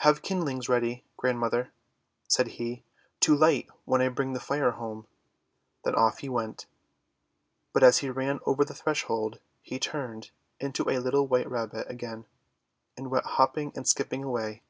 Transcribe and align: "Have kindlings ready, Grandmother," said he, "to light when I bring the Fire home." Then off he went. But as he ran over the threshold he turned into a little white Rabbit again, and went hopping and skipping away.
"Have 0.00 0.20
kindlings 0.20 0.68
ready, 0.68 1.02
Grandmother," 1.16 1.72
said 2.28 2.46
he, 2.60 2.84
"to 3.20 3.34
light 3.34 3.70
when 3.86 4.02
I 4.02 4.10
bring 4.10 4.34
the 4.34 4.38
Fire 4.38 4.72
home." 4.72 5.06
Then 5.82 5.94
off 5.94 6.18
he 6.18 6.28
went. 6.28 6.66
But 7.72 7.82
as 7.82 8.00
he 8.00 8.10
ran 8.10 8.40
over 8.44 8.66
the 8.66 8.74
threshold 8.74 9.40
he 9.62 9.78
turned 9.78 10.30
into 10.60 10.90
a 10.90 10.98
little 10.98 11.26
white 11.26 11.50
Rabbit 11.50 11.86
again, 11.90 12.26
and 12.98 13.10
went 13.10 13.24
hopping 13.24 13.72
and 13.74 13.88
skipping 13.88 14.22
away. 14.22 14.62